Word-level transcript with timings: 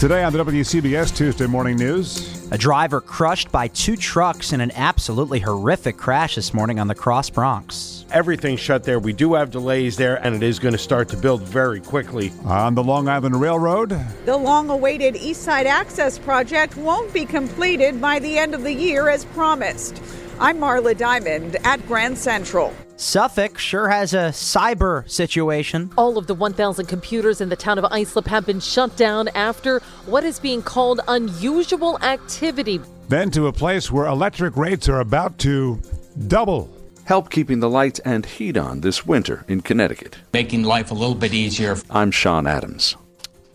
Today 0.00 0.24
on 0.24 0.32
the 0.32 0.44
WCBS 0.44 1.16
Tuesday 1.16 1.46
Morning 1.46 1.76
News. 1.76 2.50
A 2.50 2.58
driver 2.58 3.00
crushed 3.00 3.50
by 3.50 3.68
two 3.68 3.96
trucks 3.96 4.52
in 4.52 4.60
an 4.60 4.70
absolutely 4.72 5.38
horrific 5.38 5.96
crash 5.96 6.34
this 6.34 6.52
morning 6.52 6.78
on 6.78 6.88
the 6.88 6.94
Cross 6.94 7.30
Bronx. 7.30 8.04
Everything 8.10 8.56
shut 8.56 8.84
there. 8.84 8.98
We 8.98 9.12
do 9.12 9.34
have 9.34 9.50
delays 9.50 9.96
there, 9.96 10.16
and 10.16 10.34
it 10.34 10.42
is 10.42 10.58
going 10.58 10.72
to 10.72 10.78
start 10.78 11.08
to 11.10 11.16
build 11.16 11.42
very 11.42 11.80
quickly. 11.80 12.32
On 12.44 12.74
the 12.74 12.82
Long 12.82 13.08
Island 13.08 13.40
Railroad. 13.40 13.98
The 14.26 14.36
long 14.36 14.68
awaited 14.68 15.16
East 15.16 15.42
Side 15.42 15.66
Access 15.66 16.18
Project 16.18 16.76
won't 16.76 17.12
be 17.14 17.24
completed 17.24 18.00
by 18.00 18.18
the 18.18 18.36
end 18.36 18.52
of 18.54 18.62
the 18.62 18.74
year 18.74 19.08
as 19.08 19.24
promised. 19.26 20.02
I'm 20.40 20.58
Marla 20.58 20.96
Diamond 20.98 21.56
at 21.64 21.86
Grand 21.86 22.18
Central. 22.18 22.74
Suffolk 22.96 23.56
sure 23.56 23.88
has 23.88 24.14
a 24.14 24.30
cyber 24.30 25.08
situation. 25.08 25.92
All 25.96 26.18
of 26.18 26.26
the 26.26 26.34
1,000 26.34 26.86
computers 26.86 27.40
in 27.40 27.50
the 27.50 27.56
town 27.56 27.78
of 27.78 27.84
Islip 27.92 28.26
have 28.26 28.44
been 28.44 28.58
shut 28.58 28.96
down 28.96 29.28
after 29.28 29.78
what 30.06 30.24
is 30.24 30.40
being 30.40 30.60
called 30.60 31.00
unusual 31.06 32.02
activity. 32.02 32.80
Then 33.08 33.30
to 33.30 33.46
a 33.46 33.52
place 33.52 33.92
where 33.92 34.06
electric 34.06 34.56
rates 34.56 34.88
are 34.88 35.00
about 35.00 35.38
to 35.38 35.80
double. 36.26 36.68
Help 37.04 37.30
keeping 37.30 37.60
the 37.60 37.70
lights 37.70 38.00
and 38.00 38.26
heat 38.26 38.56
on 38.56 38.80
this 38.80 39.06
winter 39.06 39.44
in 39.46 39.60
Connecticut. 39.60 40.16
Making 40.32 40.64
life 40.64 40.90
a 40.90 40.94
little 40.94 41.14
bit 41.14 41.32
easier. 41.32 41.76
I'm 41.90 42.10
Sean 42.10 42.46
Adams 42.46 42.96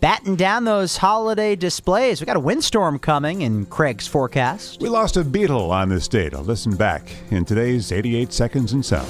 batten 0.00 0.34
down 0.34 0.64
those 0.64 0.96
holiday 0.96 1.54
displays. 1.54 2.20
We 2.20 2.26
got 2.26 2.36
a 2.36 2.40
windstorm 2.40 2.98
coming 2.98 3.42
in 3.42 3.66
Craig's 3.66 4.06
forecast. 4.06 4.80
We 4.80 4.88
lost 4.88 5.16
a 5.16 5.22
Beatle 5.22 5.70
on 5.70 5.88
this 5.88 6.08
date. 6.08 6.34
I'll 6.34 6.42
listen 6.42 6.74
back 6.74 7.10
in 7.30 7.44
today's 7.44 7.92
88 7.92 8.32
Seconds 8.32 8.72
in 8.72 8.82
Sound. 8.82 9.08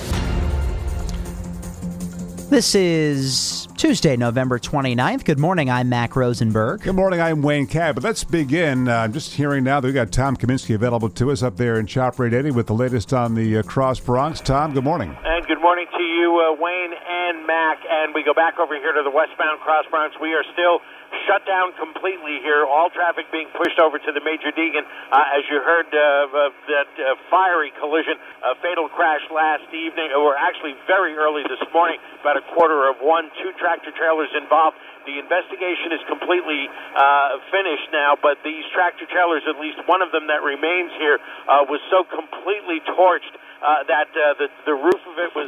This 2.51 2.75
is 2.75 3.69
Tuesday, 3.77 4.17
November 4.17 4.59
29th. 4.59 5.25
Good 5.25 5.39
morning. 5.39 5.71
I'm 5.71 5.89
Mack 5.89 6.17
Rosenberg. 6.17 6.81
Good 6.83 6.97
morning. 6.97 7.21
I'm 7.21 7.43
Wayne 7.43 7.69
Cabot. 7.69 8.03
Let's 8.03 8.25
begin. 8.25 8.89
Uh, 8.89 8.97
I'm 8.97 9.13
just 9.13 9.35
hearing 9.35 9.63
now 9.63 9.79
that 9.79 9.87
we 9.87 9.93
got 9.93 10.11
Tom 10.11 10.37
Kaminsky 10.37 10.75
available 10.75 11.09
to 11.11 11.31
us 11.31 11.45
up 11.45 11.57
there 11.57 11.79
in 11.79 11.87
Chopper 11.87 12.27
880 12.27 12.57
with 12.57 12.67
the 12.67 12.75
latest 12.75 13.13
on 13.13 13.37
the 13.37 13.59
uh, 13.59 13.63
Cross 13.63 14.01
Bronx. 14.01 14.41
Tom, 14.41 14.75
good 14.75 14.83
morning. 14.83 15.17
Good 15.61 15.69
morning 15.77 15.93
to 15.93 16.07
you, 16.09 16.29
uh, 16.41 16.57
Wayne 16.57 16.97
and 16.97 17.45
Mack. 17.45 17.85
And 17.85 18.17
we 18.17 18.25
go 18.25 18.33
back 18.33 18.57
over 18.57 18.73
here 18.81 18.97
to 18.97 19.05
the 19.05 19.13
westbound 19.13 19.61
Cross 19.61 19.93
Bronx. 19.93 20.17
We 20.17 20.33
are 20.33 20.41
still 20.57 20.81
shut 21.29 21.45
down 21.45 21.77
completely 21.77 22.41
here. 22.41 22.65
All 22.65 22.89
traffic 22.89 23.29
being 23.29 23.45
pushed 23.53 23.77
over 23.77 24.01
to 24.01 24.11
the 24.17 24.25
Major 24.25 24.57
Deegan. 24.57 24.89
Uh, 25.13 25.37
as 25.37 25.45
you 25.53 25.61
heard, 25.61 25.85
uh, 25.93 26.49
that 26.65 26.89
uh, 26.97 27.13
fiery 27.29 27.77
collision, 27.77 28.17
a 28.41 28.57
fatal 28.65 28.89
crash 28.89 29.21
last 29.29 29.69
evening, 29.77 30.17
or 30.17 30.33
actually 30.33 30.81
very 30.89 31.13
early 31.21 31.45
this 31.45 31.61
morning, 31.77 32.01
about 32.25 32.41
a 32.41 32.45
quarter 32.57 32.89
of 32.89 32.97
one. 33.05 33.29
Two 33.45 33.53
tractor 33.61 33.93
trailers 33.93 34.33
involved. 34.33 34.81
The 35.05 35.21
investigation 35.21 35.93
is 35.93 36.01
completely 36.09 36.73
uh, 36.73 37.37
finished 37.53 37.93
now, 37.93 38.17
but 38.17 38.41
these 38.41 38.65
tractor 38.73 39.05
trailers, 39.13 39.45
at 39.45 39.61
least 39.61 39.77
one 39.85 40.01
of 40.01 40.09
them 40.09 40.33
that 40.33 40.41
remains 40.41 40.89
here, 40.97 41.21
uh, 41.21 41.69
was 41.69 41.85
so 41.93 42.09
completely 42.09 42.81
torched 42.97 43.37
uh, 43.61 43.85
that 43.89 44.09
uh, 44.13 44.37
the 44.41 44.49
the 44.65 44.77
roof 44.77 45.01
of 45.05 45.17
it 45.21 45.33
was 45.37 45.40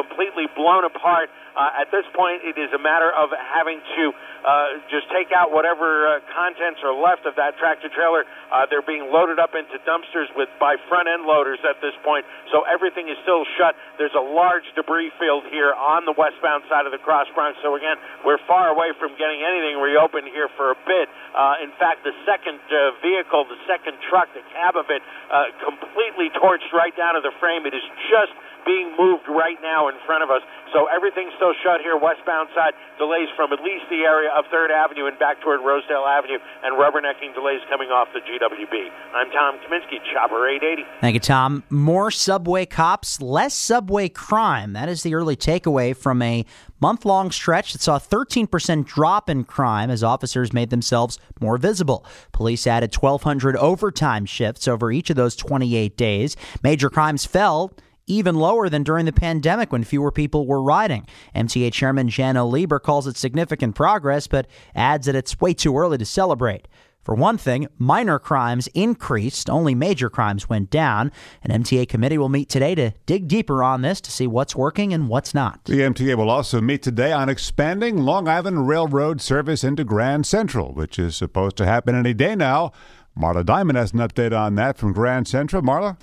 completely 0.00 0.48
blown 0.56 0.88
apart. 0.88 1.28
Uh, 1.52 1.82
at 1.82 1.90
this 1.92 2.06
point, 2.16 2.40
it 2.46 2.56
is 2.56 2.70
a 2.72 2.80
matter 2.80 3.10
of 3.12 3.28
having 3.34 3.82
to 3.82 4.04
uh, 4.40 4.80
just 4.88 5.10
take 5.12 5.28
out 5.34 5.52
whatever 5.52 6.08
uh, 6.08 6.24
contents 6.32 6.80
are 6.80 6.94
left 6.94 7.26
of 7.28 7.36
that 7.36 7.58
tractor 7.60 7.90
trailer. 7.92 8.24
Uh, 8.48 8.64
they're 8.70 8.86
being 8.86 9.12
loaded 9.12 9.36
up 9.36 9.52
into 9.52 9.76
dumpsters 9.84 10.30
with 10.38 10.48
by 10.62 10.78
front 10.88 11.10
end 11.10 11.26
loaders 11.26 11.58
at 11.66 11.76
this 11.84 11.92
point, 12.06 12.24
so 12.54 12.62
everything 12.64 13.10
is 13.10 13.18
still 13.26 13.44
shut. 13.58 13.74
There's 13.98 14.14
a 14.14 14.22
large 14.22 14.64
debris 14.78 15.12
field 15.18 15.44
here 15.50 15.74
on 15.74 16.06
the 16.06 16.14
westbound 16.16 16.64
side 16.70 16.86
of 16.86 16.94
the 16.94 17.02
Cross 17.02 17.28
Bronx. 17.34 17.58
So 17.60 17.76
again, 17.76 17.98
we're 18.24 18.40
far 18.46 18.70
away 18.70 18.94
from 18.96 19.12
getting 19.18 19.42
anything 19.42 19.82
reopened 19.82 20.30
here 20.30 20.48
for 20.56 20.72
a 20.72 20.78
bit. 20.86 21.10
Uh, 21.34 21.66
in 21.66 21.74
fact, 21.76 22.06
the 22.06 22.14
second 22.24 22.62
uh, 22.70 22.96
vehicle, 23.02 23.44
the 23.50 23.60
second 23.66 23.98
truck, 24.08 24.30
the 24.32 24.46
cab 24.54 24.78
of 24.78 24.86
it, 24.88 25.02
uh, 25.28 25.50
completely 25.66 26.30
torched 26.38 26.70
right 26.72 26.94
down 26.94 27.18
to 27.18 27.22
the 27.26 27.34
frame. 27.42 27.66
It 27.66 27.74
is 27.74 27.84
just 28.08 28.32
being 28.64 28.94
moved 28.98 29.26
right 29.28 29.58
now 29.62 29.88
in 29.88 29.96
front 30.06 30.22
of 30.22 30.30
us. 30.30 30.42
So 30.72 30.86
everything's 30.86 31.34
still 31.36 31.54
shut 31.62 31.80
here, 31.82 31.98
westbound 31.98 32.48
side. 32.54 32.74
Delays 32.98 33.28
from 33.34 33.52
at 33.52 33.60
least 33.60 33.90
the 33.90 34.06
area 34.06 34.30
of 34.30 34.44
3rd 34.52 34.70
Avenue 34.70 35.06
and 35.06 35.18
back 35.18 35.40
toward 35.42 35.60
Rosedale 35.60 36.06
Avenue, 36.06 36.38
and 36.62 36.78
rubbernecking 36.78 37.34
delays 37.34 37.60
coming 37.68 37.88
off 37.88 38.08
the 38.14 38.20
GWB. 38.20 38.90
I'm 39.14 39.30
Tom 39.30 39.58
Kaminsky, 39.66 39.98
Chopper 40.12 40.46
880. 40.46 40.84
Thank 41.00 41.14
you, 41.14 41.20
Tom. 41.20 41.64
More 41.70 42.10
subway 42.10 42.66
cops, 42.66 43.20
less 43.20 43.54
subway 43.54 44.08
crime. 44.08 44.72
That 44.74 44.88
is 44.88 45.02
the 45.02 45.14
early 45.14 45.36
takeaway 45.36 45.96
from 45.96 46.22
a 46.22 46.44
month 46.80 47.04
long 47.04 47.30
stretch 47.30 47.72
that 47.72 47.82
saw 47.82 47.96
a 47.96 48.00
13% 48.00 48.84
drop 48.86 49.28
in 49.28 49.44
crime 49.44 49.90
as 49.90 50.02
officers 50.02 50.52
made 50.52 50.70
themselves 50.70 51.18
more 51.40 51.58
visible. 51.58 52.04
Police 52.32 52.66
added 52.66 52.94
1,200 52.94 53.56
overtime 53.56 54.26
shifts 54.26 54.66
over 54.66 54.90
each 54.90 55.10
of 55.10 55.16
those 55.16 55.36
28 55.36 55.96
days. 55.96 56.36
Major 56.62 56.90
crimes 56.90 57.26
fell 57.26 57.72
even 58.10 58.34
lower 58.34 58.68
than 58.68 58.82
during 58.82 59.06
the 59.06 59.12
pandemic 59.12 59.72
when 59.72 59.84
fewer 59.84 60.10
people 60.10 60.46
were 60.46 60.62
riding. 60.62 61.06
MTA 61.34 61.72
Chairman 61.72 62.08
Janno 62.08 62.50
Lieber 62.50 62.78
calls 62.78 63.06
it 63.06 63.16
significant 63.16 63.74
progress, 63.74 64.26
but 64.26 64.46
adds 64.74 65.06
that 65.06 65.14
it's 65.14 65.40
way 65.40 65.54
too 65.54 65.76
early 65.76 65.98
to 65.98 66.04
celebrate. 66.04 66.66
For 67.02 67.14
one 67.14 67.38
thing, 67.38 67.66
minor 67.78 68.18
crimes 68.18 68.68
increased, 68.68 69.48
only 69.48 69.74
major 69.74 70.10
crimes 70.10 70.50
went 70.50 70.68
down. 70.68 71.10
An 71.42 71.62
MTA 71.62 71.88
committee 71.88 72.18
will 72.18 72.28
meet 72.28 72.50
today 72.50 72.74
to 72.74 72.92
dig 73.06 73.26
deeper 73.26 73.62
on 73.62 73.80
this 73.80 74.02
to 74.02 74.10
see 74.10 74.26
what's 74.26 74.54
working 74.54 74.92
and 74.92 75.08
what's 75.08 75.32
not. 75.32 75.64
The 75.64 75.80
MTA 75.80 76.14
will 76.16 76.28
also 76.28 76.60
meet 76.60 76.82
today 76.82 77.10
on 77.10 77.30
expanding 77.30 77.98
Long 78.02 78.28
Island 78.28 78.68
Railroad 78.68 79.22
service 79.22 79.64
into 79.64 79.82
Grand 79.82 80.26
Central, 80.26 80.74
which 80.74 80.98
is 80.98 81.16
supposed 81.16 81.56
to 81.56 81.64
happen 81.64 81.94
any 81.94 82.12
day 82.12 82.34
now. 82.36 82.70
Marla 83.18 83.46
Diamond 83.46 83.78
has 83.78 83.92
an 83.92 84.00
update 84.00 84.38
on 84.38 84.54
that 84.56 84.76
from 84.76 84.92
Grand 84.92 85.26
Central. 85.26 85.62
Marla? 85.62 85.96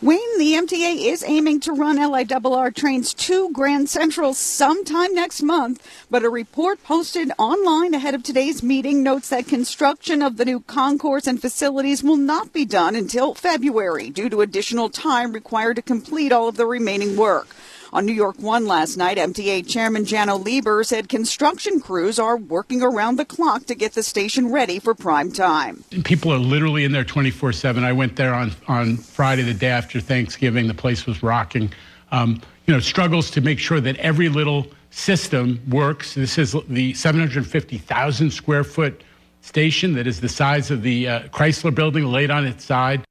Wayne, 0.00 0.38
the 0.38 0.54
MTA 0.54 1.04
is 1.06 1.24
aiming 1.26 1.58
to 1.60 1.72
run 1.72 1.96
LIRR 1.96 2.72
trains 2.72 3.12
to 3.12 3.50
Grand 3.50 3.88
Central 3.88 4.34
sometime 4.34 5.12
next 5.12 5.42
month, 5.42 5.84
but 6.08 6.22
a 6.22 6.30
report 6.30 6.82
posted 6.84 7.32
online 7.38 7.92
ahead 7.92 8.14
of 8.14 8.22
today's 8.22 8.62
meeting 8.62 9.02
notes 9.02 9.30
that 9.30 9.48
construction 9.48 10.22
of 10.22 10.36
the 10.36 10.44
new 10.44 10.60
concourse 10.60 11.26
and 11.26 11.40
facilities 11.40 12.04
will 12.04 12.16
not 12.16 12.52
be 12.52 12.64
done 12.64 12.94
until 12.94 13.34
February 13.34 14.10
due 14.10 14.30
to 14.30 14.42
additional 14.42 14.90
time 14.90 15.32
required 15.32 15.74
to 15.74 15.82
complete 15.82 16.30
all 16.30 16.46
of 16.46 16.56
the 16.56 16.66
remaining 16.66 17.16
work. 17.16 17.48
On 17.92 18.06
New 18.06 18.12
York 18.12 18.36
One 18.38 18.66
last 18.66 18.96
night, 18.96 19.16
MTA 19.16 19.68
Chairman 19.68 20.04
Janno 20.04 20.42
Lieber 20.42 20.84
said 20.84 21.08
construction 21.08 21.80
crews 21.80 22.20
are 22.20 22.36
working 22.36 22.82
around 22.82 23.16
the 23.16 23.24
clock 23.24 23.66
to 23.66 23.74
get 23.74 23.94
the 23.94 24.04
station 24.04 24.52
ready 24.52 24.78
for 24.78 24.94
prime 24.94 25.32
time. 25.32 25.82
People 26.04 26.32
are 26.32 26.38
literally 26.38 26.84
in 26.84 26.92
there 26.92 27.02
24 27.02 27.52
7. 27.52 27.82
I 27.82 27.92
went 27.92 28.14
there 28.14 28.32
on, 28.32 28.52
on 28.68 28.96
Friday, 28.96 29.42
the 29.42 29.54
day 29.54 29.70
after 29.70 30.00
Thanksgiving. 30.00 30.68
The 30.68 30.74
place 30.74 31.04
was 31.04 31.22
rocking. 31.22 31.72
Um, 32.12 32.40
you 32.66 32.74
know, 32.74 32.80
struggles 32.80 33.28
to 33.32 33.40
make 33.40 33.58
sure 33.58 33.80
that 33.80 33.96
every 33.96 34.28
little 34.28 34.68
system 34.90 35.60
works. 35.68 36.14
This 36.14 36.38
is 36.38 36.54
the 36.68 36.94
750,000 36.94 38.30
square 38.30 38.62
foot 38.62 39.02
station 39.40 39.94
that 39.94 40.06
is 40.06 40.20
the 40.20 40.28
size 40.28 40.70
of 40.70 40.82
the 40.82 41.08
uh, 41.08 41.20
Chrysler 41.28 41.74
building 41.74 42.04
laid 42.04 42.30
on 42.30 42.46
its 42.46 42.64
side. 42.64 43.04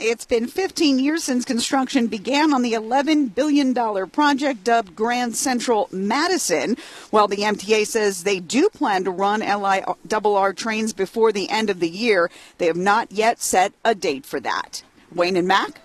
It's 0.00 0.24
been 0.24 0.46
15 0.46 0.98
years 0.98 1.22
since 1.22 1.44
construction 1.44 2.06
began 2.06 2.54
on 2.54 2.62
the 2.62 2.72
$11 2.72 3.34
billion 3.34 3.74
project 4.08 4.64
dubbed 4.64 4.96
Grand 4.96 5.36
Central 5.36 5.88
Madison. 5.92 6.76
While 7.10 7.28
the 7.28 7.36
MTA 7.36 7.86
says 7.86 8.24
they 8.24 8.40
do 8.40 8.70
plan 8.70 9.04
to 9.04 9.10
run 9.10 9.42
LIRR 9.42 10.56
trains 10.56 10.92
before 10.94 11.30
the 11.30 11.48
end 11.50 11.68
of 11.68 11.78
the 11.78 11.90
year, 11.90 12.30
they 12.56 12.66
have 12.66 12.76
not 12.76 13.12
yet 13.12 13.40
set 13.40 13.74
a 13.84 13.94
date 13.94 14.24
for 14.24 14.40
that. 14.40 14.82
Wayne 15.14 15.36
and 15.36 15.46
Mack? 15.46 15.80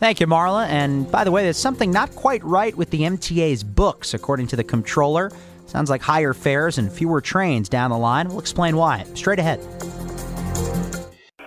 Thank 0.00 0.18
you, 0.18 0.26
Marla. 0.26 0.66
And 0.66 1.08
by 1.12 1.22
the 1.22 1.30
way, 1.30 1.44
there's 1.44 1.58
something 1.58 1.90
not 1.90 2.14
quite 2.16 2.42
right 2.42 2.74
with 2.74 2.90
the 2.90 3.02
MTA's 3.02 3.62
books, 3.62 4.14
according 4.14 4.46
to 4.48 4.56
the 4.56 4.64
comptroller. 4.64 5.30
Sounds 5.66 5.90
like 5.90 6.02
higher 6.02 6.32
fares 6.32 6.78
and 6.78 6.90
fewer 6.90 7.20
trains 7.20 7.68
down 7.68 7.90
the 7.90 7.98
line. 7.98 8.28
We'll 8.28 8.40
explain 8.40 8.76
why. 8.76 9.04
Straight 9.14 9.38
ahead. 9.38 9.60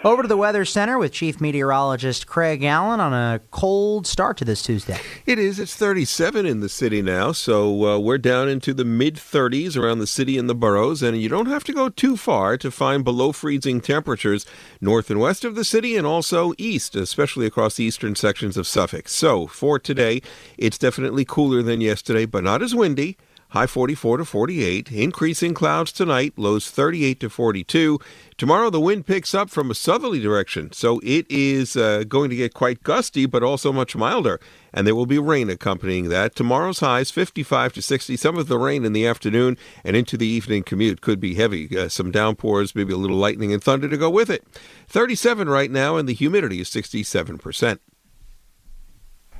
Over 0.06 0.22
to 0.22 0.28
the 0.28 0.38
Weather 0.38 0.66
Center 0.66 1.00
with 1.00 1.12
Chief 1.12 1.42
Meteorologist 1.42 2.28
Craig 2.28 2.64
Allen 2.64 3.00
on 3.00 3.12
a 3.12 3.42
cold 3.50 4.06
start 4.06 4.38
to 4.38 4.46
this 4.46 4.62
Tuesday. 4.62 5.00
It 5.26 5.40
is. 5.40 5.58
It's 5.58 5.74
37 5.74 6.46
in 6.46 6.60
the 6.60 6.70
city 6.70 7.02
now, 7.02 7.32
so 7.32 7.88
uh, 7.88 7.98
we're 7.98 8.20
down 8.20 8.48
into 8.48 8.72
the 8.76 8.86
mid 8.86 9.16
30s 9.16 9.76
around 9.76 9.98
the 9.98 10.06
city 10.06 10.38
and 10.38 10.48
the 10.48 10.54
boroughs, 10.54 11.02
and 11.02 11.20
you 11.20 11.28
don't 11.28 11.48
have 11.48 11.64
to 11.64 11.74
go 11.74 11.90
too 11.90 12.18
far 12.18 12.56
to 12.56 12.70
find 12.70 13.04
below 13.04 13.32
freezing 13.32 13.82
temperatures 13.82 14.46
north 14.80 15.10
and 15.10 15.20
west 15.20 15.44
of 15.44 15.56
the 15.56 15.66
city 15.66 15.98
and 15.98 16.06
also 16.06 16.54
east, 16.60 16.96
especially 16.96 17.48
across 17.48 17.78
the 17.78 17.86
eastern 17.86 18.14
sections 18.14 18.58
of 18.58 18.68
Suffolk. 18.68 19.10
So 19.10 19.48
for 19.48 19.80
today, 19.80 20.22
it's 20.56 20.78
definitely 20.78 21.26
cooler 21.26 21.64
than 21.64 21.82
yesterday, 21.82 22.28
but 22.28 22.44
not 22.44 22.62
as 22.62 22.76
windy 22.76 23.18
high 23.56 23.68
44 23.68 24.18
to 24.18 24.26
48. 24.26 24.92
Increasing 24.92 25.54
clouds 25.54 25.94
tonight, 25.94 26.34
lows 26.36 26.70
38 26.70 27.22
to 27.22 27.30
42. 27.30 28.00
Tomorrow, 28.38 28.70
the 28.70 28.82
wind 28.82 29.06
picks 29.06 29.34
up 29.34 29.50
from 29.50 29.72
a 29.72 29.74
southerly 29.74 30.20
direction, 30.20 30.74
so 30.74 31.00
it 31.02 31.26
is 31.30 31.78
uh, 31.78 32.04
going 32.04 32.30
to 32.30 32.36
get 32.36 32.54
quite 32.54 32.84
gusty, 32.84 33.26
but 33.26 33.44
also 33.44 33.72
much 33.72 33.96
milder. 33.96 34.42
And 34.74 34.86
there 34.86 34.94
will 34.94 35.06
be 35.06 35.18
rain 35.18 35.50
accompanying 35.50 36.10
that. 36.10 36.36
Tomorrow's 36.36 36.82
highs 36.82 37.12
55 37.12 37.72
to 37.76 37.82
60. 37.82 38.18
Some 38.18 38.38
of 38.38 38.50
the 38.50 38.58
rain 38.58 38.84
in 38.84 38.92
the 38.92 39.08
afternoon 39.08 39.58
and 39.86 39.96
into 39.96 40.18
the 40.18 40.28
evening 40.28 40.64
commute 40.64 41.00
could 41.00 41.22
be 41.22 41.36
heavy. 41.36 41.78
Uh, 41.78 41.88
some 41.88 42.12
downpours, 42.12 42.76
maybe 42.76 42.92
a 42.92 42.98
little 42.98 43.16
lightning 43.16 43.54
and 43.54 43.64
thunder 43.64 43.88
to 43.88 43.96
go 43.96 44.10
with 44.10 44.30
it. 44.30 44.44
37 44.90 45.48
right 45.48 45.72
now, 45.72 45.96
and 45.96 46.10
the 46.10 46.14
humidity 46.14 46.60
is 46.60 46.70
67%. 46.70 47.80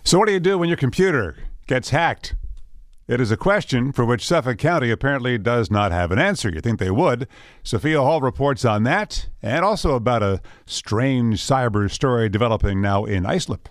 So, 0.06 0.20
what 0.20 0.28
do 0.28 0.32
you 0.32 0.40
do 0.40 0.58
when 0.58 0.70
your 0.70 0.78
computer 0.78 1.36
gets 1.68 1.90
hacked? 1.90 2.36
It 3.08 3.22
is 3.22 3.30
a 3.30 3.38
question 3.38 3.92
for 3.92 4.04
which 4.04 4.26
Suffolk 4.26 4.58
County 4.58 4.90
apparently 4.90 5.38
does 5.38 5.70
not 5.70 5.92
have 5.92 6.12
an 6.12 6.18
answer. 6.18 6.50
You 6.50 6.60
think 6.60 6.80
they 6.80 6.90
would. 6.90 7.28
Sophia 7.62 8.02
Hall 8.02 8.20
reports 8.20 8.66
on 8.66 8.82
that 8.84 9.28
and 9.44 9.64
also 9.64 9.94
about 9.94 10.24
a 10.24 10.42
strange 10.66 11.40
cyber 11.40 11.90
story 11.92 12.30
developing 12.30 12.82
now 12.82 13.06
in 13.06 13.24
Islip. 13.24 13.70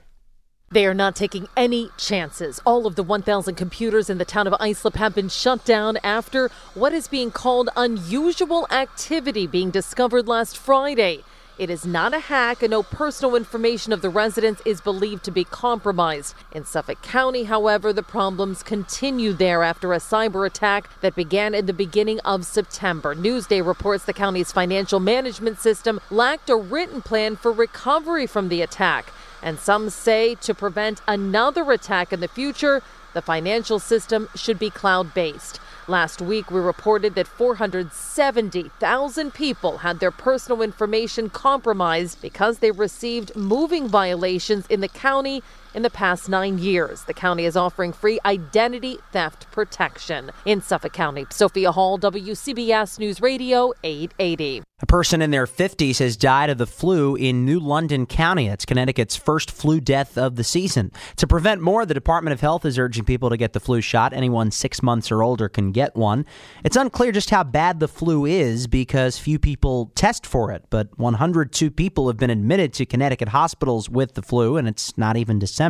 They 0.70 0.86
are 0.86 0.94
not 0.94 1.16
taking 1.16 1.48
any 1.56 1.90
chances. 1.98 2.60
All 2.64 2.86
of 2.86 2.94
the 2.94 3.02
1,000 3.02 3.56
computers 3.56 4.08
in 4.08 4.18
the 4.18 4.24
town 4.24 4.46
of 4.46 4.54
Islip 4.60 4.94
have 4.94 5.16
been 5.16 5.28
shut 5.28 5.64
down 5.64 5.98
after 6.04 6.48
what 6.74 6.92
is 6.92 7.08
being 7.08 7.32
called 7.32 7.70
unusual 7.76 8.68
activity 8.70 9.48
being 9.48 9.70
discovered 9.70 10.28
last 10.28 10.56
Friday. 10.56 11.24
It 11.56 11.70
is 11.70 11.86
not 11.86 12.12
a 12.12 12.18
hack, 12.18 12.64
and 12.64 12.72
no 12.72 12.82
personal 12.82 13.36
information 13.36 13.92
of 13.92 14.02
the 14.02 14.10
residents 14.10 14.60
is 14.64 14.80
believed 14.80 15.22
to 15.24 15.30
be 15.30 15.44
compromised. 15.44 16.34
In 16.50 16.64
Suffolk 16.64 17.00
County, 17.00 17.44
however, 17.44 17.92
the 17.92 18.02
problems 18.02 18.64
continue 18.64 19.32
there 19.32 19.62
after 19.62 19.92
a 19.92 19.98
cyber 19.98 20.44
attack 20.44 20.90
that 21.00 21.14
began 21.14 21.54
in 21.54 21.66
the 21.66 21.72
beginning 21.72 22.18
of 22.20 22.44
September. 22.44 23.14
Newsday 23.14 23.64
reports 23.64 24.04
the 24.04 24.12
county's 24.12 24.50
financial 24.50 24.98
management 24.98 25.60
system 25.60 26.00
lacked 26.10 26.50
a 26.50 26.56
written 26.56 27.00
plan 27.00 27.36
for 27.36 27.52
recovery 27.52 28.26
from 28.26 28.48
the 28.48 28.60
attack. 28.60 29.12
And 29.40 29.60
some 29.60 29.90
say 29.90 30.34
to 30.36 30.54
prevent 30.54 31.02
another 31.06 31.70
attack 31.70 32.12
in 32.12 32.18
the 32.18 32.26
future, 32.26 32.82
the 33.12 33.22
financial 33.22 33.78
system 33.78 34.28
should 34.34 34.58
be 34.58 34.70
cloud 34.70 35.14
based. 35.14 35.60
Last 35.86 36.22
week, 36.22 36.50
we 36.50 36.60
reported 36.60 37.14
that 37.14 37.26
470,000 37.26 39.34
people 39.34 39.76
had 39.78 40.00
their 40.00 40.10
personal 40.10 40.62
information 40.62 41.28
compromised 41.28 42.22
because 42.22 42.60
they 42.60 42.70
received 42.70 43.36
moving 43.36 43.86
violations 43.86 44.66
in 44.68 44.80
the 44.80 44.88
county 44.88 45.42
in 45.74 45.82
the 45.82 45.90
past 45.90 46.28
nine 46.28 46.58
years. 46.58 47.04
The 47.04 47.14
county 47.14 47.44
is 47.44 47.56
offering 47.56 47.92
free 47.92 48.18
identity 48.24 48.98
theft 49.12 49.50
protection. 49.50 50.30
In 50.44 50.60
Suffolk 50.60 50.92
County, 50.92 51.26
Sophia 51.30 51.72
Hall, 51.72 51.98
WCBS 51.98 52.98
News 52.98 53.20
Radio 53.20 53.72
880. 53.82 54.62
A 54.80 54.86
person 54.86 55.22
in 55.22 55.30
their 55.30 55.46
50s 55.46 55.98
has 55.98 56.16
died 56.16 56.50
of 56.50 56.58
the 56.58 56.66
flu 56.66 57.14
in 57.14 57.44
New 57.44 57.58
London 57.58 58.06
County. 58.06 58.48
It's 58.48 58.66
Connecticut's 58.66 59.16
first 59.16 59.50
flu 59.50 59.80
death 59.80 60.18
of 60.18 60.36
the 60.36 60.44
season. 60.44 60.90
To 61.16 61.26
prevent 61.26 61.62
more, 61.62 61.86
the 61.86 61.94
Department 61.94 62.34
of 62.34 62.40
Health 62.40 62.64
is 62.64 62.78
urging 62.78 63.04
people 63.04 63.30
to 63.30 63.36
get 63.36 63.54
the 63.54 63.60
flu 63.60 63.80
shot. 63.80 64.12
Anyone 64.12 64.50
six 64.50 64.82
months 64.82 65.10
or 65.10 65.22
older 65.22 65.48
can 65.48 65.72
get 65.72 65.96
one. 65.96 66.26
It's 66.64 66.76
unclear 66.76 67.12
just 67.12 67.30
how 67.30 67.44
bad 67.44 67.80
the 67.80 67.88
flu 67.88 68.26
is 68.26 68.66
because 68.66 69.16
few 69.16 69.38
people 69.38 69.92
test 69.94 70.26
for 70.26 70.50
it, 70.50 70.64
but 70.70 70.88
102 70.98 71.70
people 71.70 72.08
have 72.08 72.18
been 72.18 72.30
admitted 72.30 72.72
to 72.74 72.84
Connecticut 72.84 73.28
hospitals 73.28 73.88
with 73.88 74.14
the 74.14 74.22
flu, 74.22 74.56
and 74.56 74.68
it's 74.68 74.98
not 74.98 75.16
even 75.16 75.38
December. 75.38 75.63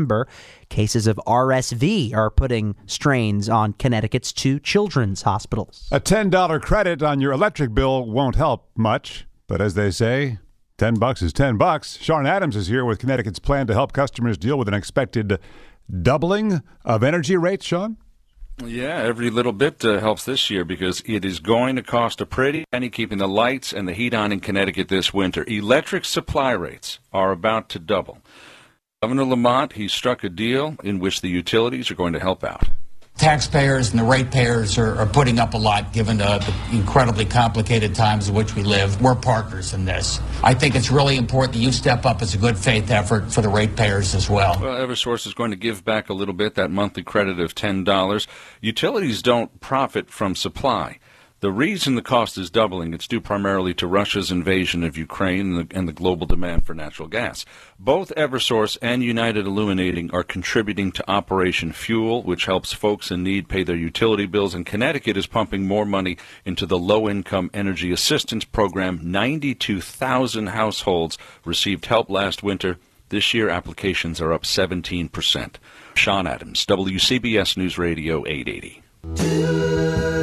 Cases 0.68 1.06
of 1.06 1.20
RSV 1.26 2.14
are 2.14 2.30
putting 2.30 2.74
strains 2.86 3.48
on 3.48 3.72
Connecticut's 3.74 4.32
two 4.32 4.58
children's 4.58 5.22
hospitals. 5.22 5.88
A 5.92 6.00
$10 6.00 6.60
credit 6.60 7.02
on 7.02 7.20
your 7.20 7.32
electric 7.32 7.74
bill 7.74 8.04
won't 8.04 8.36
help 8.36 8.68
much, 8.76 9.26
but 9.46 9.60
as 9.60 9.74
they 9.74 9.90
say, 9.90 10.38
10 10.78 10.94
bucks 10.94 11.22
is 11.22 11.32
10 11.32 11.56
bucks. 11.56 11.96
Sean 11.98 12.26
Adams 12.26 12.56
is 12.56 12.66
here 12.66 12.84
with 12.84 12.98
Connecticut's 12.98 13.38
plan 13.38 13.66
to 13.68 13.74
help 13.74 13.92
customers 13.92 14.36
deal 14.36 14.58
with 14.58 14.66
an 14.66 14.74
expected 14.74 15.38
doubling 16.02 16.62
of 16.84 17.02
energy 17.02 17.36
rates, 17.36 17.64
Sean? 17.64 17.96
Yeah, 18.62 18.98
every 18.98 19.30
little 19.30 19.52
bit 19.52 19.84
uh, 19.84 19.98
helps 19.98 20.24
this 20.24 20.48
year 20.48 20.64
because 20.64 21.02
it 21.06 21.24
is 21.24 21.40
going 21.40 21.74
to 21.74 21.82
cost 21.82 22.20
a 22.20 22.26
pretty 22.26 22.64
penny 22.70 22.88
keeping 22.88 23.18
the 23.18 23.26
lights 23.26 23.72
and 23.72 23.88
the 23.88 23.92
heat 23.92 24.14
on 24.14 24.30
in 24.30 24.38
Connecticut 24.38 24.88
this 24.88 25.12
winter. 25.12 25.44
Electric 25.48 26.04
supply 26.04 26.52
rates 26.52 27.00
are 27.12 27.32
about 27.32 27.68
to 27.70 27.80
double. 27.80 28.18
Governor 29.04 29.26
Lamont, 29.26 29.74
he 29.74 29.86
struck 29.86 30.24
a 30.24 30.30
deal 30.30 30.76
in 30.82 30.98
which 30.98 31.20
the 31.20 31.28
utilities 31.28 31.90
are 31.90 31.94
going 31.94 32.14
to 32.14 32.18
help 32.18 32.42
out. 32.42 32.70
Taxpayers 33.18 33.90
and 33.90 34.00
the 34.00 34.04
ratepayers 34.04 34.78
are, 34.78 34.96
are 34.96 35.04
putting 35.04 35.38
up 35.38 35.52
a 35.52 35.58
lot 35.58 35.92
given 35.92 36.16
the, 36.16 36.38
the 36.70 36.78
incredibly 36.78 37.26
complicated 37.26 37.94
times 37.94 38.30
in 38.30 38.34
which 38.34 38.54
we 38.54 38.62
live. 38.62 39.02
We're 39.02 39.14
partners 39.14 39.74
in 39.74 39.84
this. 39.84 40.20
I 40.42 40.54
think 40.54 40.74
it's 40.74 40.90
really 40.90 41.18
important 41.18 41.52
that 41.52 41.58
you 41.58 41.70
step 41.70 42.06
up 42.06 42.22
as 42.22 42.32
a 42.32 42.38
good 42.38 42.56
faith 42.56 42.90
effort 42.90 43.30
for 43.30 43.42
the 43.42 43.50
ratepayers 43.50 44.14
as 44.14 44.30
well. 44.30 44.58
Well, 44.58 44.74
Eversource 44.74 45.26
is 45.26 45.34
going 45.34 45.50
to 45.50 45.56
give 45.58 45.84
back 45.84 46.08
a 46.08 46.14
little 46.14 46.32
bit, 46.32 46.54
that 46.54 46.70
monthly 46.70 47.02
credit 47.02 47.38
of 47.38 47.54
$10. 47.54 48.26
Utilities 48.62 49.20
don't 49.20 49.60
profit 49.60 50.08
from 50.08 50.34
supply. 50.34 50.98
The 51.44 51.52
reason 51.52 51.94
the 51.94 52.00
cost 52.00 52.38
is 52.38 52.48
doubling, 52.48 52.94
it's 52.94 53.06
due 53.06 53.20
primarily 53.20 53.74
to 53.74 53.86
Russia's 53.86 54.30
invasion 54.30 54.82
of 54.82 54.96
Ukraine 54.96 55.58
and 55.58 55.68
the, 55.68 55.76
and 55.76 55.86
the, 55.86 55.92
global 55.92 56.26
demand 56.26 56.64
for 56.64 56.72
natural 56.72 57.06
gas. 57.06 57.44
Both 57.78 58.14
Eversource 58.16 58.78
and 58.80 59.04
United 59.04 59.44
Illuminating 59.46 60.10
are 60.14 60.22
contributing 60.22 60.90
to 60.92 61.10
Operation 61.10 61.72
Fuel, 61.72 62.22
which 62.22 62.46
helps 62.46 62.72
folks 62.72 63.10
in 63.10 63.22
need 63.22 63.50
pay 63.50 63.62
their 63.62 63.76
utility 63.76 64.24
bills, 64.24 64.54
and 64.54 64.64
Connecticut 64.64 65.18
is 65.18 65.26
pumping 65.26 65.66
more 65.66 65.84
money 65.84 66.16
into 66.46 66.64
the 66.64 66.78
Low 66.78 67.10
Income 67.10 67.50
Energy 67.52 67.92
Assistance 67.92 68.46
Program. 68.46 68.98
92,000 69.02 70.46
households 70.46 71.18
received 71.44 71.84
help 71.84 72.08
last 72.08 72.42
winter. 72.42 72.78
This 73.10 73.34
year, 73.34 73.50
applications 73.50 74.18
are 74.18 74.32
up 74.32 74.44
17%. 74.44 75.56
Sean 75.94 76.26
Adams, 76.26 76.64
WCBS 76.64 77.58
News 77.58 77.76
Radio 77.76 78.24
880. 78.26 80.13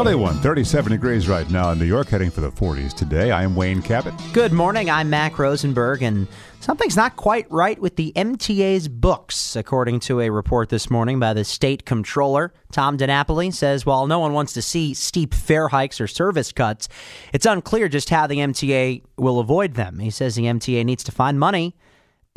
Chilly 0.00 0.14
one, 0.14 0.36
37 0.36 0.92
degrees 0.92 1.28
right 1.28 1.50
now 1.50 1.72
in 1.72 1.78
New 1.78 1.84
York, 1.84 2.08
heading 2.08 2.30
for 2.30 2.40
the 2.40 2.50
40s 2.50 2.94
today. 2.94 3.30
I'm 3.30 3.54
Wayne 3.54 3.82
Cabot. 3.82 4.14
Good 4.32 4.50
morning. 4.50 4.88
I'm 4.88 5.10
Mack 5.10 5.38
Rosenberg, 5.38 6.02
and 6.02 6.26
something's 6.60 6.96
not 6.96 7.16
quite 7.16 7.44
right 7.52 7.78
with 7.78 7.96
the 7.96 8.10
MTA's 8.16 8.88
books, 8.88 9.56
according 9.56 10.00
to 10.00 10.22
a 10.22 10.30
report 10.30 10.70
this 10.70 10.88
morning 10.88 11.20
by 11.20 11.34
the 11.34 11.44
state 11.44 11.84
comptroller. 11.84 12.54
Tom 12.72 12.96
DiNapoli 12.96 13.52
says 13.52 13.84
while 13.84 14.06
no 14.06 14.18
one 14.18 14.32
wants 14.32 14.54
to 14.54 14.62
see 14.62 14.94
steep 14.94 15.34
fare 15.34 15.68
hikes 15.68 16.00
or 16.00 16.06
service 16.06 16.50
cuts, 16.50 16.88
it's 17.34 17.44
unclear 17.44 17.86
just 17.86 18.08
how 18.08 18.26
the 18.26 18.36
MTA 18.36 19.02
will 19.18 19.38
avoid 19.38 19.74
them. 19.74 19.98
He 19.98 20.08
says 20.08 20.34
the 20.34 20.44
MTA 20.44 20.82
needs 20.82 21.04
to 21.04 21.12
find 21.12 21.38
money 21.38 21.76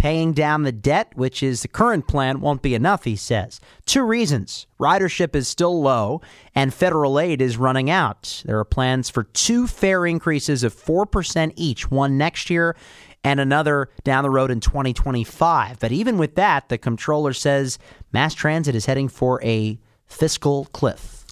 Paying 0.04 0.34
down 0.34 0.64
the 0.64 0.74
debt, 0.74 1.14
which 1.16 1.42
is 1.42 1.62
the 1.62 1.70
current 1.70 2.10
plan, 2.10 2.42
won't 2.42 2.62
be 2.62 2.76
enough, 2.76 3.06
he 3.06 3.16
says. 3.16 3.62
Two 3.86 4.04
reasons 4.04 4.68
ridership 4.78 5.34
is 5.34 5.48
still 5.48 5.82
low, 5.82 6.20
and 6.54 6.74
federal 6.74 7.18
aid 7.18 7.42
is 7.42 7.56
running 7.56 7.90
out. 7.90 8.44
There 8.46 8.60
are 8.60 8.66
plans 8.66 9.10
for 9.10 9.24
two 9.24 9.66
fare 9.66 10.06
increases 10.06 10.62
of 10.62 10.76
4% 10.76 11.54
each, 11.56 11.90
one 11.90 12.18
next 12.18 12.50
year 12.50 12.76
and 13.24 13.40
another 13.40 13.92
down 14.04 14.24
the 14.24 14.30
road 14.30 14.52
in 14.52 14.60
2025. 14.60 15.80
But 15.80 15.94
even 15.94 16.18
with 16.18 16.36
that, 16.36 16.68
the 16.68 16.78
comptroller 16.78 17.32
says 17.32 17.80
mass 18.12 18.34
transit 18.34 18.76
is 18.76 18.88
heading 18.88 19.08
for 19.08 19.42
a 19.42 19.80
fiscal 20.06 20.66
cliff. 20.74 21.24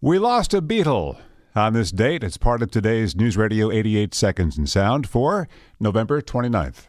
We 0.00 0.18
lost 0.18 0.52
a 0.54 0.60
Beatle 0.60 1.20
on 1.54 1.72
this 1.72 1.92
date. 1.92 2.24
It's 2.24 2.36
part 2.36 2.62
of 2.62 2.72
today's 2.72 3.14
News 3.14 3.36
Radio 3.36 3.70
88 3.70 4.12
Seconds 4.12 4.58
in 4.58 4.66
Sound 4.66 5.08
for 5.08 5.48
November 5.78 6.20
29th. 6.20 6.86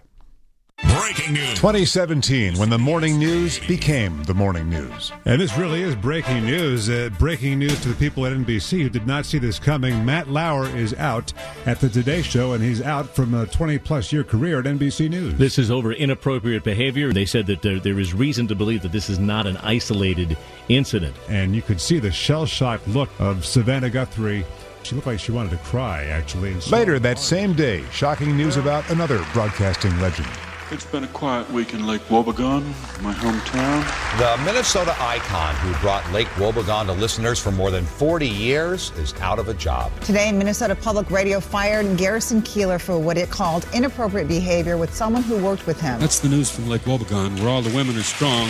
Breaking 0.81 1.33
news. 1.33 1.55
2017, 1.55 2.57
when 2.57 2.69
the 2.69 2.77
morning 2.77 3.19
news 3.19 3.59
became 3.67 4.24
the 4.24 4.33
morning 4.33 4.69
news. 4.69 5.12
And 5.25 5.41
this 5.41 5.57
really 5.57 5.81
is 5.81 5.93
breaking 5.95 6.45
news. 6.45 6.89
Uh, 6.89 7.09
breaking 7.19 7.59
news 7.59 7.79
to 7.81 7.89
the 7.89 7.95
people 7.95 8.25
at 8.25 8.31
NBC 8.31 8.81
who 8.81 8.89
did 8.89 9.05
not 9.05 9.25
see 9.25 9.39
this 9.39 9.59
coming. 9.59 10.05
Matt 10.05 10.29
Lauer 10.29 10.67
is 10.77 10.93
out 10.93 11.33
at 11.65 11.81
the 11.81 11.89
Today 11.89 12.21
Show, 12.21 12.53
and 12.53 12.63
he's 12.63 12.81
out 12.81 13.13
from 13.13 13.33
a 13.33 13.45
20 13.45 13.77
plus 13.79 14.13
year 14.13 14.24
career 14.24 14.59
at 14.59 14.65
NBC 14.65 15.09
News. 15.09 15.36
This 15.36 15.59
is 15.59 15.69
over 15.69 15.91
inappropriate 15.91 16.63
behavior. 16.63 17.12
They 17.12 17.25
said 17.25 17.45
that 17.48 17.62
there, 17.62 17.79
there 17.79 18.00
is 18.00 18.13
reason 18.13 18.48
to 18.48 18.55
believe 18.55 18.81
that 18.83 18.93
this 18.93 19.09
is 19.09 19.19
not 19.19 19.48
an 19.48 19.57
isolated 19.57 20.38
incident. 20.69 21.15
And 21.27 21.53
you 21.55 21.62
could 21.62 21.81
see 21.81 22.00
the 22.00 22.12
shell 22.12 22.45
shocked 22.45 22.88
look 22.88 23.09
of 23.19 23.45
Savannah 23.45 23.89
Guthrie 23.89 24.45
She 24.83 24.95
looked 24.95 25.07
like 25.07 25.19
she 25.19 25.33
wanted 25.33 25.51
to 25.51 25.57
cry, 25.57 26.05
actually. 26.05 26.53
And 26.53 26.71
Later 26.71 27.00
that 27.00 27.19
same 27.19 27.53
day, 27.53 27.83
shocking 27.91 28.38
news 28.38 28.55
about 28.55 28.89
another 28.89 29.25
broadcasting 29.33 30.00
legend. 30.00 30.29
It's 30.71 30.85
been 30.85 31.03
a 31.03 31.07
quiet 31.07 31.49
week 31.49 31.73
in 31.73 31.88
Lake 31.88 32.03
Wobegon, 32.09 32.63
my 33.01 33.11
hometown. 33.11 34.19
The 34.19 34.43
Minnesota 34.43 34.95
icon 34.99 35.55
who 35.55 35.73
brought 35.79 36.07
Lake 36.11 36.27
Wobegon 36.35 36.85
to 36.85 36.91
listeners 36.91 37.39
for 37.39 37.49
more 37.51 37.71
than 37.71 37.85
40 37.85 38.27
years 38.27 38.91
is 38.91 39.15
out 39.15 39.39
of 39.39 39.49
a 39.49 39.55
job. 39.55 39.91
Today, 40.01 40.31
Minnesota 40.31 40.75
Public 40.75 41.09
Radio 41.09 41.39
fired 41.39 41.97
Garrison 41.97 42.43
Keillor 42.43 42.79
for 42.79 42.99
what 42.99 43.17
it 43.17 43.31
called 43.31 43.67
inappropriate 43.73 44.27
behavior 44.27 44.77
with 44.77 44.93
someone 44.93 45.23
who 45.23 45.43
worked 45.43 45.65
with 45.65 45.81
him. 45.81 45.99
That's 45.99 46.19
the 46.19 46.29
news 46.29 46.51
from 46.51 46.69
Lake 46.69 46.83
Wobegon, 46.83 47.39
where 47.39 47.49
all 47.49 47.63
the 47.63 47.75
women 47.75 47.97
are 47.97 48.03
strong. 48.03 48.47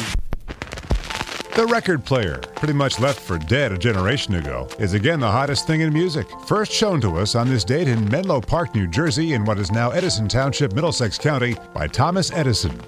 The 1.56 1.66
record 1.66 2.06
player, 2.06 2.38
pretty 2.56 2.74
much 2.74 3.00
left 3.00 3.20
for 3.20 3.38
dead 3.38 3.72
a 3.72 3.78
generation 3.78 4.36
ago, 4.36 4.68
is 4.80 4.94
again 4.94 5.20
the 5.20 5.30
hottest 5.30 5.68
thing 5.68 5.82
in 5.82 5.92
music. 5.92 6.28
First 6.46 6.72
shown 6.72 7.02
to 7.02 7.18
us 7.18 7.36
on 7.36 7.50
this 7.50 7.64
date 7.64 7.88
in 7.88 8.10
Menlo 8.10 8.40
Park, 8.40 8.74
New 8.76 8.88
Jersey, 8.88 9.34
in 9.34 9.44
what 9.44 9.60
is 9.60 9.72
now 9.72 9.90
Edison 9.92 10.28
Township, 10.28 10.74
Middlesex 10.74 11.18
County, 11.18 11.58
by 11.74 11.88
Thomas 11.88 12.32
Edison. 12.32 12.80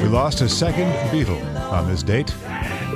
We 0.00 0.08
lost 0.08 0.40
a 0.40 0.48
second 0.48 0.90
Beatle 1.10 1.44
on 1.70 1.86
this 1.88 2.02
date. 2.02 2.34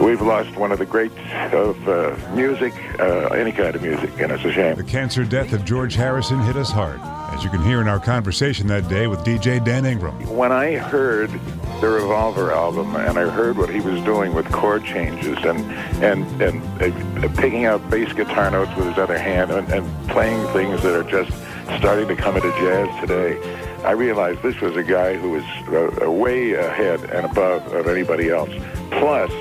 We've 0.05 0.21
lost 0.21 0.55
one 0.57 0.71
of 0.71 0.79
the 0.79 0.85
greats 0.85 1.15
of 1.55 1.89
uh, 1.89 2.15
music, 2.35 2.75
uh, 3.01 3.29
any 3.29 3.53
kind 3.53 3.75
of 3.75 3.81
music, 3.81 4.11
and 4.21 4.31
it's 4.33 4.45
a 4.45 4.53
shame. 4.53 4.77
The 4.77 4.85
cancer 4.85 5.25
death 5.25 5.55
of 5.55 5.65
George 5.65 5.95
Harrison 5.95 6.41
hit 6.41 6.57
us 6.57 6.71
hard, 6.71 7.01
as 7.35 7.43
you 7.43 7.49
can 7.49 7.63
hear 7.63 7.81
in 7.81 7.89
our 7.89 7.99
conversation 7.99 8.67
that 8.67 8.87
day 8.89 9.07
with 9.07 9.21
DJ 9.21 9.65
Dan 9.65 9.87
Ingram. 9.87 10.15
When 10.29 10.53
I 10.53 10.77
heard 10.77 11.31
the 11.81 11.89
Revolver 11.89 12.53
album 12.53 12.95
and 12.97 13.19
I 13.19 13.31
heard 13.31 13.57
what 13.57 13.71
he 13.71 13.81
was 13.81 13.99
doing 14.03 14.35
with 14.35 14.45
chord 14.53 14.85
changes 14.85 15.39
and 15.39 15.59
and 16.05 16.43
and 16.43 17.25
uh, 17.25 17.29
picking 17.41 17.65
out 17.65 17.89
bass 17.89 18.13
guitar 18.13 18.51
notes 18.51 18.77
with 18.77 18.89
his 18.89 18.99
other 18.99 19.17
hand 19.17 19.51
and, 19.53 19.67
and 19.73 20.09
playing 20.11 20.47
things 20.49 20.83
that 20.83 20.95
are 20.95 21.11
just 21.11 21.33
starting 21.79 22.09
to 22.09 22.15
come 22.15 22.37
into 22.37 22.51
jazz 22.51 23.01
today, 23.01 23.41
I 23.85 23.93
realized 23.93 24.43
this 24.43 24.61
was 24.61 24.77
a 24.77 24.83
guy 24.83 25.17
who 25.17 25.31
was 25.31 25.45
uh, 26.03 26.11
way 26.11 26.53
ahead 26.53 27.05
and 27.05 27.25
above 27.25 27.73
of 27.73 27.89
anybody 27.89 28.29
else. 28.29 28.51
Plus, 28.91 29.33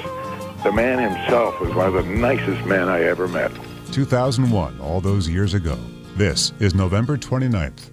the 0.64 0.72
man 0.72 0.98
himself 0.98 1.60
was 1.60 1.74
one 1.76 1.88
of 1.88 1.94
the 1.94 2.04
nicest 2.04 2.66
men 2.66 2.88
I 2.88 3.04
ever 3.04 3.28
met. 3.28 3.52
2001, 3.92 4.80
all 4.80 5.02
those 5.02 5.28
years 5.28 5.54
ago. 5.54 5.78
This 6.16 6.54
is 6.60 6.74
November 6.74 7.18
29th. 7.18 7.93